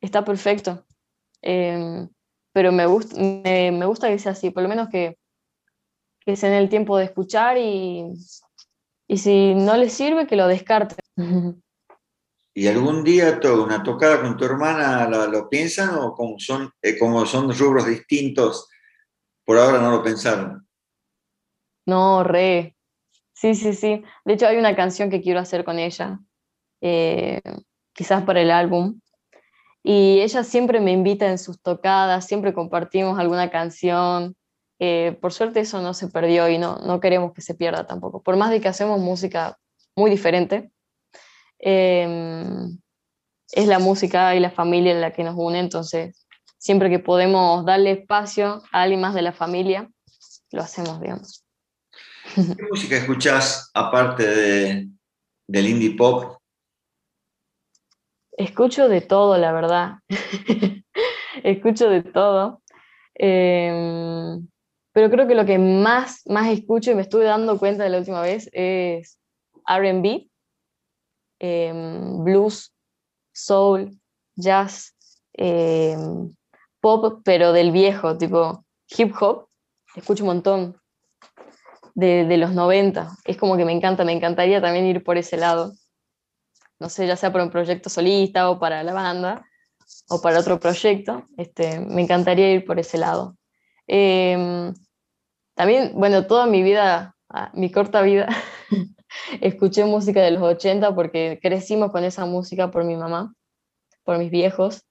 [0.00, 0.84] está perfecto.
[1.42, 2.08] Em,
[2.52, 5.18] pero me, gusta me, gusta que sea así, por lo menos que,
[6.20, 8.12] que se den el tiempo de escuchar y,
[9.06, 10.98] y si no les sirve, que lo descarten.
[12.56, 17.26] ¿Y algún día una tocada con tu hermana lo, piensan o como son, eh, como
[17.26, 18.68] son rubros distintos,
[19.44, 20.64] por ahora no lo pensaron?
[21.84, 22.76] No, re.
[23.32, 24.04] Sí, sí, sí.
[24.24, 26.20] De hecho, hay una canción que quiero hacer con ella,
[26.80, 27.42] eh,
[27.94, 29.00] quizás para el álbum,
[29.86, 34.34] y ella siempre me invita en sus tocadas, siempre compartimos alguna canción.
[34.78, 38.22] Eh, por suerte eso no se perdió y no, no queremos que se pierda tampoco.
[38.22, 39.58] Por más de que hacemos música
[39.94, 40.72] muy diferente,
[41.58, 42.78] em,
[43.52, 46.26] es la música y la familia la que nos une, entonces
[46.56, 49.90] siempre que podemos darle espacio a alguien más de la familia,
[50.50, 51.44] lo hacemos, digamos.
[52.34, 54.88] ¿Qué música escuchás aparte de,
[55.46, 56.38] del indie pop
[58.36, 59.98] Escucho de todo, la verdad.
[61.44, 62.62] escucho de todo.
[63.14, 64.48] Em,
[64.92, 67.98] pero creo que lo que más, más escucho y me estuve dando cuenta de la
[67.98, 69.18] última vez es
[69.68, 70.28] RB,
[71.38, 72.72] em, blues,
[73.32, 73.90] soul,
[74.34, 74.96] jazz,
[75.34, 76.34] em,
[76.80, 78.64] pop, pero del viejo, tipo
[78.96, 79.48] hip hop.
[79.94, 80.76] Escucho un montón
[81.94, 83.10] de, de los 90.
[83.24, 85.72] Es como que me encanta, me encantaría también ir por ese lado
[86.78, 89.46] no sé, ya sea para un proyecto solista o para la banda
[90.08, 93.36] o para otro proyecto, este, me encantaría ir por ese lado.
[93.86, 94.74] Em,
[95.54, 97.16] también, bueno, toda mi vida,
[97.52, 98.28] mi corta vida,
[99.40, 103.34] escuché música de los 80 porque crecimos con esa música por mi mamá,
[104.04, 104.84] por mis viejos.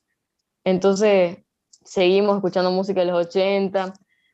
[0.63, 1.37] Entonces,
[1.83, 3.93] seguimos escuchando música de los 80.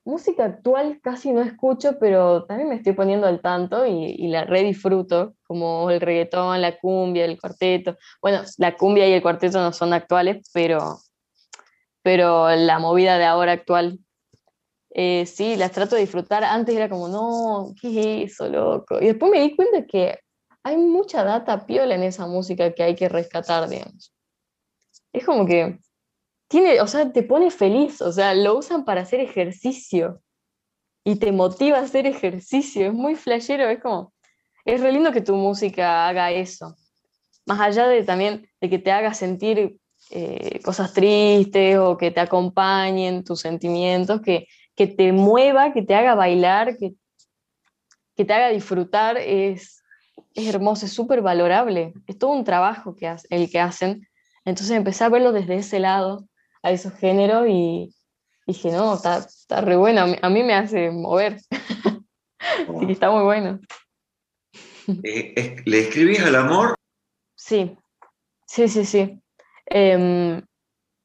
[0.09, 4.63] Música actual casi no escucho, pero también me estoy poniendo al tanto y, la re
[4.63, 7.95] disfruto, como el reggaetón, la cumbia, el cuarteto.
[8.19, 10.97] Bueno, la cumbia y el cuarteto no son actuales, pero,
[12.01, 13.99] pero la movida de ahora actual,
[14.95, 16.43] eh, sí, las trato de disfrutar.
[16.43, 18.99] Antes era como, no, ¿qué es eso, loco?
[18.99, 20.17] Y después me di cuenta que
[20.63, 24.11] hay mucha data piola en esa música que hay que rescatar, digamos.
[25.13, 25.77] Es como que
[26.49, 30.21] tiene, o sea, te pone feliz, o sea, lo usan para hacer ejercicio
[31.05, 34.13] y te motiva a hacer ejercicio, es muy flashero, es como,
[34.65, 36.75] es re lindo que tu música haga eso,
[37.45, 42.19] más allá de también de que te haga sentir eh, cosas tristes o que te
[42.19, 46.95] acompañen tus sentimientos, que, que te mueva, que te haga bailar, que,
[48.15, 49.83] que te haga disfrutar, es,
[50.33, 54.07] es hermoso, es súper valorable, es todo un trabajo que el que hacen.
[54.45, 56.27] Entonces empecé a verlo desde ese lado
[56.63, 57.93] a esos géneros y
[58.45, 61.37] dije, no, está, está re bueno, a mí, me hace mover.
[62.39, 63.59] Así que está muy bueno.
[65.03, 66.75] Eh, ¿Le escribís al amor?
[67.35, 67.77] Sí,
[68.47, 69.21] sí, sí, sí.
[69.67, 70.41] Eh,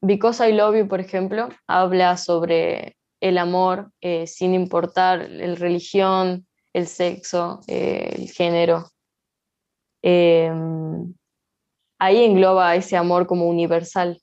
[0.05, 6.45] Because I Love You, por ejemplo, habla sobre el amor eh, sin importar la religión,
[6.73, 8.91] el sexo, eh, el género.
[10.03, 11.15] Em,
[11.97, 14.21] ahí engloba ese amor como universal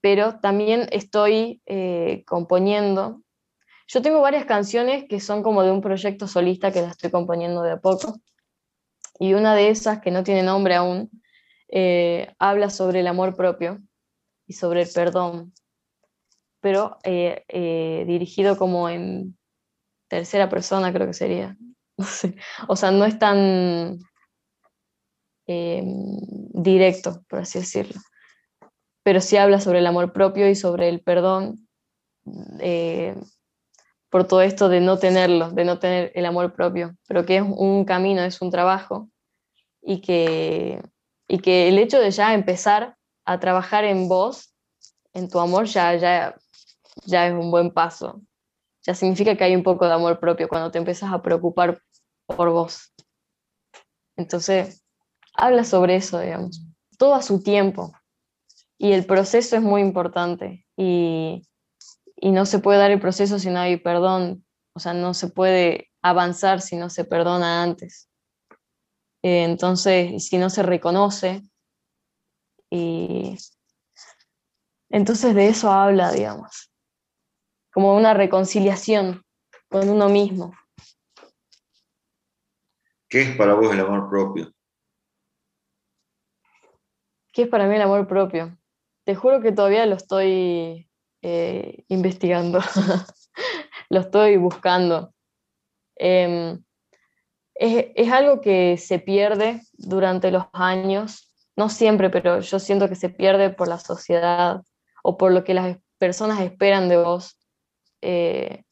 [0.00, 3.22] pero también estoy eh, componiendo.
[3.88, 7.62] Yo tengo varias canciones que son como de un proyecto solista que las estoy componiendo
[7.62, 8.20] de a poco.
[9.18, 11.10] Y una de esas, que no tiene nombre aún,
[11.68, 13.80] eh, habla sobre el amor propio
[14.46, 15.52] y sobre el perdón,
[16.60, 19.36] pero eh, dirigido como en
[20.08, 21.56] tercera persona, creo que sería.
[22.68, 23.98] O sea, no es tan
[26.52, 27.98] directo, por así decirlo
[29.08, 31.66] pero sí habla sobre el amor propio y sobre el perdón
[32.60, 33.16] eh,
[34.10, 37.42] por todo esto de no tenerlo, de no tener el amor propio, pero que es
[37.42, 39.08] un camino, es un trabajo
[39.80, 40.82] y que,
[41.26, 44.54] y que el hecho de ya empezar a trabajar en vos,
[45.14, 46.36] en tu amor, ya, ya,
[47.06, 48.20] ya es un buen paso.
[48.82, 51.80] Ya significa que hay un poco de amor propio cuando te empiezas a preocupar
[52.26, 52.92] por vos.
[54.18, 54.84] Entonces,
[55.32, 56.62] habla sobre eso, digamos,
[56.98, 57.97] todo a su tiempo.
[58.78, 61.42] Y el proceso es muy importante y,
[62.22, 65.90] no se puede dar el proceso si no hay perdón, o sea, no se puede
[66.02, 68.08] avanzar si no se perdona antes.
[69.22, 71.42] Eh, entonces, si no se reconoce,
[72.70, 73.36] y
[74.90, 76.72] entonces de eso habla, digamos,
[77.72, 79.22] como una reconciliación
[79.68, 80.52] con uno mismo.
[83.08, 84.52] ¿Qué es para vos el amor propio?
[87.32, 88.57] ¿Qué es para mí el amor propio?
[89.08, 90.86] Te juro que todavía lo estoy
[91.22, 92.58] eh, investigando,
[93.88, 95.14] lo estoy buscando.
[95.96, 96.62] Em,
[97.54, 103.08] es, algo que se pierde durante los años, no siempre, pero yo siento que se
[103.08, 104.60] pierde por la sociedad
[105.02, 107.40] o por lo que las personas esperan de vos.
[108.02, 108.62] Eh,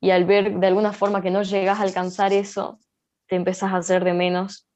[0.00, 2.80] y al ver de alguna forma que no llegas a alcanzar eso,
[3.28, 4.66] te empezás a hacer de menos,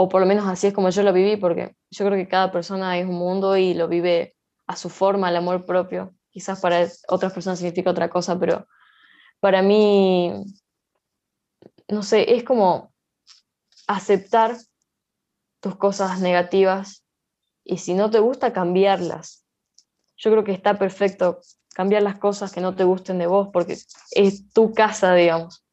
[0.00, 2.52] o por lo menos así es como yo lo viví, porque yo creo que cada
[2.52, 4.36] persona es un mundo y lo vive
[4.68, 6.14] a su forma, el amor propio.
[6.30, 8.68] Quizás para otras personas significa otra cosa, pero
[9.40, 10.32] para mí,
[11.88, 12.92] no sé, es como
[13.88, 14.56] aceptar
[15.58, 17.04] tus cosas negativas
[17.64, 19.44] y si no te gusta, cambiarlas.
[20.16, 21.40] Yo creo que está perfecto
[21.74, 23.76] cambiar las cosas que no te gusten de vos porque
[24.12, 25.64] es tu casa, digamos.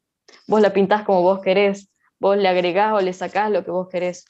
[0.48, 3.88] Vos la pintás como vos querés, vos le agregás o le sacás lo que vos
[3.88, 4.24] querés,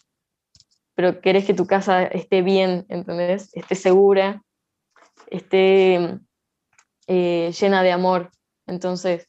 [0.94, 3.50] pero querés que tu casa esté bien, ¿entendés?
[3.54, 4.42] Esté segura,
[5.28, 6.18] esté
[7.06, 8.30] eh, llena de amor.
[8.66, 9.28] Entonces,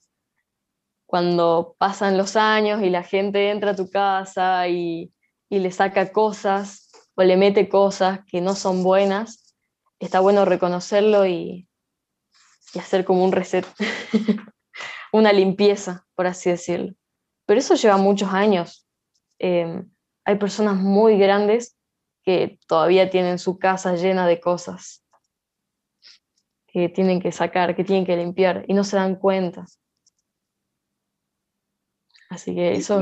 [1.06, 5.14] cuando pasan los años y la gente entra a tu casa y,
[5.50, 9.56] y le saca cosas o le mete cosas que no son buenas,
[10.00, 11.68] está bueno reconocerlo y,
[12.74, 13.66] y hacer como un reset,
[15.12, 16.94] una limpieza, por así decirlo.
[17.48, 18.86] Pero eso lleva muchos años.
[19.40, 19.90] Em,
[20.26, 21.78] hay personas muy grandes
[22.24, 25.04] que todavía tienen su casa llena de cosas
[26.68, 29.66] que tienen que sacar, que tienen que limpiar y no se dan cuenta.
[32.30, 33.02] Así que eso...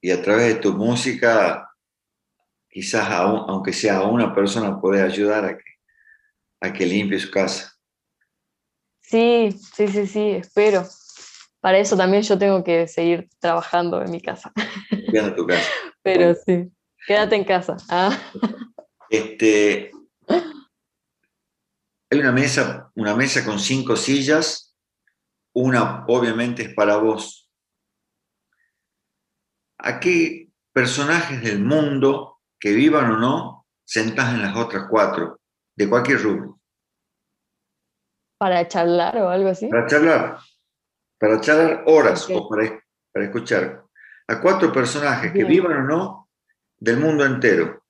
[0.00, 1.70] Y, a través de tu música,
[2.68, 5.78] quizás aunque sea a una persona, puede ayudar a que,
[6.62, 7.78] a que limpie su casa.
[9.02, 10.84] Sí, sí, sí, sí, espero
[11.62, 14.52] para eso también yo tengo que seguir trabajando en mi casa.
[14.90, 15.70] en tu casa.
[16.02, 16.72] Pero sí,
[17.06, 17.76] quédate en casa.
[17.88, 18.18] Ah.
[19.08, 19.92] Este,
[22.10, 24.76] hay una mesa, una mesa con cinco sillas,
[25.54, 27.48] una obviamente es para vos.
[29.78, 35.38] ¿A qué personajes del mundo, que vivan o no, sentás en las otras cuatro,
[35.76, 36.58] de cualquier rubro?
[38.36, 39.68] ¿Para charlar o algo así?
[39.68, 40.38] Para charlar
[41.22, 43.84] para charlar horas o para, para, escuchar
[44.26, 46.28] a cuatro personajes que vivan o no
[46.80, 47.80] del mundo entero.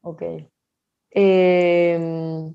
[0.00, 0.22] Ok.
[1.10, 2.54] Em,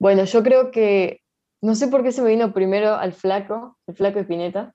[0.00, 1.20] bueno, yo creo que,
[1.62, 4.74] no sé por qué se me vino primero al flaco, el flaco Espineta.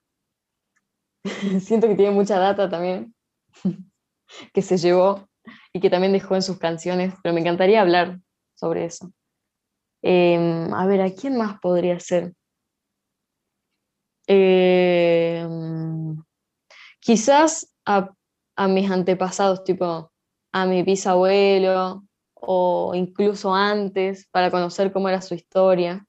[1.59, 3.15] Siento que tiene mucha data también,
[4.53, 5.27] que se llevó
[5.73, 8.19] y que también dejó en sus canciones, pero me encantaría hablar
[8.53, 9.11] sobre eso.
[10.03, 12.35] Em, a ver, ¿a quién más podría ser?
[14.33, 15.45] Eh,
[17.01, 18.15] quizás a,
[18.69, 20.09] mis antepasados, tipo
[20.53, 22.05] a mi bisabuelo
[22.35, 26.07] o incluso antes, para conocer cómo era su historia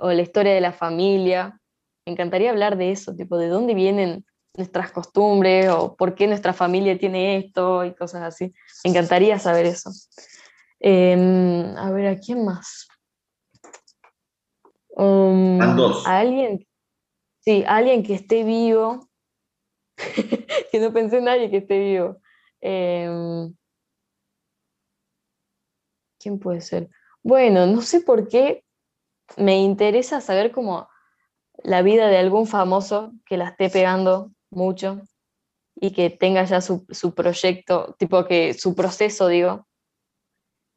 [0.00, 1.58] o la historia de la familia.
[2.06, 4.24] Me encantaría hablar de eso, tipo de dónde vienen
[4.56, 8.54] nuestras costumbres o por qué nuestra familia tiene esto y cosas así.
[8.84, 9.90] Me encantaría saber eso.
[10.78, 12.86] Em, a ver, ¿a quién más?
[14.90, 15.60] Um,
[16.04, 16.66] a alguien
[17.40, 19.08] Sí, alguien que esté vivo,
[20.70, 22.18] que no pensé en nadie que esté vivo.
[22.60, 23.54] Em,
[26.18, 26.90] ¿Quién puede ser?
[27.22, 28.62] Bueno, no sé por qué
[29.38, 30.88] me interesa saber cómo
[31.62, 35.00] la vida de algún famoso que la esté pegando mucho
[35.74, 39.66] y que tenga ya su, su proyecto, tipo que su proceso, digo,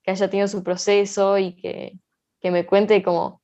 [0.03, 1.99] que haya tenido su proceso y que,
[2.39, 3.42] que me cuente como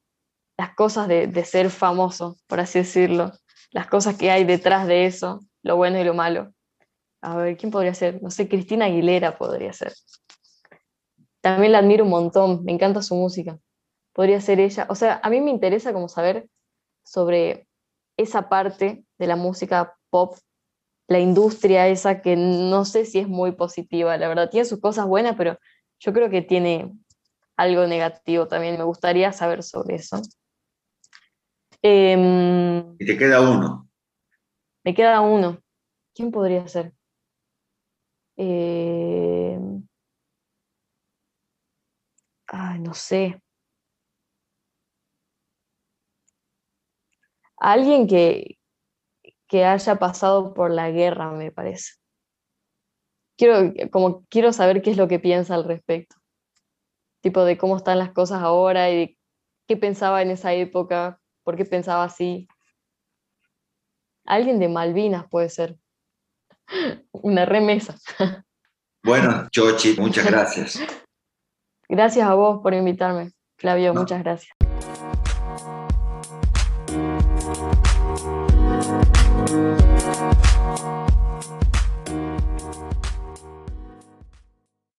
[0.59, 3.31] las cosas de, ser famoso, por así decirlo,
[3.71, 6.53] las cosas que hay detrás de eso, lo bueno y lo malo.
[7.21, 8.21] A ver, ¿quién podría ser?
[8.21, 9.93] No sé, Cristina Aguilera podría ser.
[11.39, 13.57] También la admiro un montón, me encanta su música.
[14.11, 14.85] Podría ser ella.
[14.89, 16.49] O sea, a mí me interesa como saber
[17.05, 17.65] sobre
[18.17, 20.35] esa parte de la música pop,
[21.07, 24.49] la industria esa que no sé si es muy positiva, la verdad.
[24.49, 25.57] Tiene sus cosas buenas, pero
[26.01, 26.91] yo creo que tiene
[27.55, 28.77] algo negativo también.
[28.77, 30.21] Me gustaría saber sobre eso.
[31.81, 33.89] Em, y te queda uno.
[34.83, 35.59] Me queda uno.
[36.13, 36.93] ¿quién podría ser?
[38.35, 39.57] Eh,
[42.47, 43.41] ay, no sé.
[47.57, 48.57] Alguien que,
[49.47, 51.93] que haya pasado por la guerra, me parece.
[53.37, 56.17] Quiero, como, quiero saber qué es lo que piensa al respecto.
[57.21, 59.17] Tipo de cómo están las cosas ahora y
[59.67, 61.18] qué pensaba en esa época,
[61.49, 62.47] por qué pensaba así.
[64.23, 65.79] Alguien de Malvinas puede ser.
[67.11, 67.95] Una remesa.
[69.01, 70.77] Bueno, Chochi, muchas gracias.
[71.87, 74.51] Gracias a vos por invitarme, Flavio, muchas gracias.